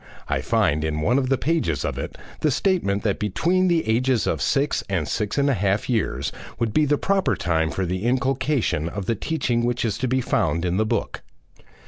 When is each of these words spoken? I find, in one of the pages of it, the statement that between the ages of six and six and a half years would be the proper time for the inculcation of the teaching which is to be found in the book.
I 0.27 0.41
find, 0.41 0.83
in 0.83 1.01
one 1.01 1.19
of 1.19 1.29
the 1.29 1.37
pages 1.37 1.85
of 1.85 1.99
it, 1.99 2.17
the 2.39 2.49
statement 2.49 3.03
that 3.03 3.19
between 3.19 3.67
the 3.67 3.87
ages 3.87 4.25
of 4.25 4.41
six 4.41 4.83
and 4.89 5.07
six 5.07 5.37
and 5.37 5.47
a 5.47 5.53
half 5.53 5.87
years 5.91 6.31
would 6.57 6.73
be 6.73 6.85
the 6.85 6.97
proper 6.97 7.35
time 7.35 7.69
for 7.69 7.85
the 7.85 7.99
inculcation 8.03 8.89
of 8.89 9.05
the 9.05 9.13
teaching 9.13 9.63
which 9.63 9.85
is 9.85 9.99
to 9.99 10.07
be 10.07 10.19
found 10.19 10.65
in 10.65 10.77
the 10.77 10.87
book. 10.87 11.21